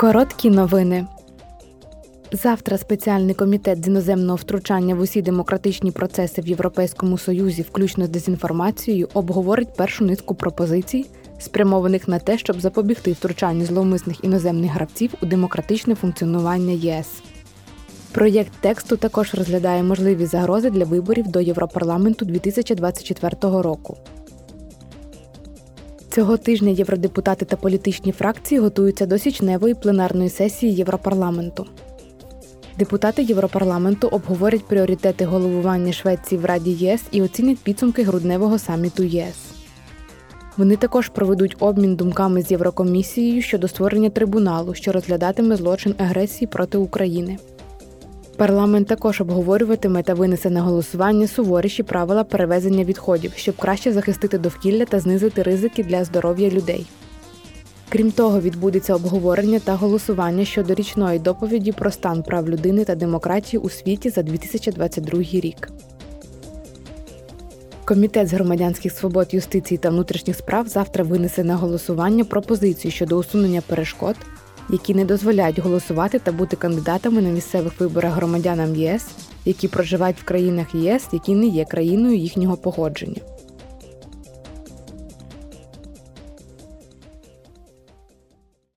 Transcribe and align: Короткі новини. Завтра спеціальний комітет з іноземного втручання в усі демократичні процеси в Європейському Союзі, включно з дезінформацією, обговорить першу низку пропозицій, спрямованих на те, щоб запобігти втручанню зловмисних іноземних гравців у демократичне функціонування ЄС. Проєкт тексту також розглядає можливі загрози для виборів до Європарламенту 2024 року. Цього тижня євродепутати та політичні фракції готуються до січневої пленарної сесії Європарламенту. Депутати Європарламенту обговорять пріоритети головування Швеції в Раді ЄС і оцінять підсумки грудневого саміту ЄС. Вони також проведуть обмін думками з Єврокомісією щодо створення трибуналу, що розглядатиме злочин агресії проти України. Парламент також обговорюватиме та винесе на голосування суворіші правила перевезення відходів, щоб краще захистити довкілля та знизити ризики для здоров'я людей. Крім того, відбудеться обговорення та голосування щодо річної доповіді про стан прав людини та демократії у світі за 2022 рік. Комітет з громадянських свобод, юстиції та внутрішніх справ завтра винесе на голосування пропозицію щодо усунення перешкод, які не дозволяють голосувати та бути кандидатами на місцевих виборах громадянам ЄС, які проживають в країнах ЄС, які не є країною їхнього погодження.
Короткі 0.00 0.50
новини. 0.50 1.06
Завтра 2.32 2.78
спеціальний 2.78 3.34
комітет 3.34 3.84
з 3.84 3.88
іноземного 3.88 4.36
втручання 4.36 4.94
в 4.94 5.00
усі 5.00 5.22
демократичні 5.22 5.90
процеси 5.90 6.42
в 6.42 6.46
Європейському 6.48 7.18
Союзі, 7.18 7.62
включно 7.62 8.06
з 8.06 8.08
дезінформацією, 8.08 9.08
обговорить 9.14 9.76
першу 9.76 10.04
низку 10.04 10.34
пропозицій, 10.34 11.06
спрямованих 11.38 12.08
на 12.08 12.18
те, 12.18 12.38
щоб 12.38 12.60
запобігти 12.60 13.12
втручанню 13.12 13.64
зловмисних 13.64 14.24
іноземних 14.24 14.72
гравців 14.72 15.14
у 15.22 15.26
демократичне 15.26 15.94
функціонування 15.94 16.72
ЄС. 16.72 17.08
Проєкт 18.12 18.52
тексту 18.60 18.96
також 18.96 19.34
розглядає 19.34 19.82
можливі 19.82 20.26
загрози 20.26 20.70
для 20.70 20.84
виборів 20.84 21.28
до 21.28 21.40
Європарламенту 21.40 22.24
2024 22.24 23.36
року. 23.42 23.96
Цього 26.10 26.36
тижня 26.36 26.70
євродепутати 26.70 27.44
та 27.44 27.56
політичні 27.56 28.12
фракції 28.12 28.60
готуються 28.60 29.06
до 29.06 29.18
січневої 29.18 29.74
пленарної 29.74 30.30
сесії 30.30 30.74
Європарламенту. 30.74 31.66
Депутати 32.78 33.22
Європарламенту 33.22 34.08
обговорять 34.08 34.64
пріоритети 34.64 35.24
головування 35.24 35.92
Швеції 35.92 36.40
в 36.40 36.44
Раді 36.44 36.70
ЄС 36.70 37.02
і 37.10 37.22
оцінять 37.22 37.58
підсумки 37.58 38.02
грудневого 38.02 38.58
саміту 38.58 39.02
ЄС. 39.02 39.36
Вони 40.56 40.76
також 40.76 41.08
проведуть 41.08 41.56
обмін 41.60 41.96
думками 41.96 42.42
з 42.42 42.50
Єврокомісією 42.50 43.42
щодо 43.42 43.68
створення 43.68 44.10
трибуналу, 44.10 44.74
що 44.74 44.92
розглядатиме 44.92 45.56
злочин 45.56 45.94
агресії 45.98 46.48
проти 46.48 46.78
України. 46.78 47.38
Парламент 48.40 48.88
також 48.88 49.20
обговорюватиме 49.20 50.02
та 50.02 50.14
винесе 50.14 50.50
на 50.50 50.62
голосування 50.62 51.26
суворіші 51.26 51.82
правила 51.82 52.24
перевезення 52.24 52.84
відходів, 52.84 53.32
щоб 53.36 53.56
краще 53.56 53.92
захистити 53.92 54.38
довкілля 54.38 54.84
та 54.84 55.00
знизити 55.00 55.42
ризики 55.42 55.84
для 55.84 56.04
здоров'я 56.04 56.50
людей. 56.50 56.86
Крім 57.88 58.12
того, 58.12 58.40
відбудеться 58.40 58.94
обговорення 58.94 59.58
та 59.58 59.74
голосування 59.74 60.44
щодо 60.44 60.74
річної 60.74 61.18
доповіді 61.18 61.72
про 61.72 61.90
стан 61.90 62.22
прав 62.22 62.48
людини 62.48 62.84
та 62.84 62.94
демократії 62.94 63.60
у 63.60 63.70
світі 63.70 64.10
за 64.10 64.22
2022 64.22 65.20
рік. 65.20 65.70
Комітет 67.84 68.28
з 68.28 68.32
громадянських 68.32 68.92
свобод, 68.92 69.34
юстиції 69.34 69.78
та 69.78 69.90
внутрішніх 69.90 70.36
справ 70.36 70.68
завтра 70.68 71.04
винесе 71.04 71.44
на 71.44 71.56
голосування 71.56 72.24
пропозицію 72.24 72.92
щодо 72.92 73.16
усунення 73.16 73.60
перешкод, 73.60 74.16
які 74.72 74.94
не 74.94 75.04
дозволяють 75.04 75.58
голосувати 75.58 76.18
та 76.18 76.32
бути 76.32 76.56
кандидатами 76.56 77.22
на 77.22 77.28
місцевих 77.28 77.80
виборах 77.80 78.14
громадянам 78.14 78.76
ЄС, 78.76 79.06
які 79.44 79.68
проживають 79.68 80.20
в 80.20 80.24
країнах 80.24 80.74
ЄС, 80.74 81.08
які 81.12 81.34
не 81.34 81.46
є 81.46 81.64
країною 81.64 82.16
їхнього 82.16 82.56
погодження. 82.56 83.20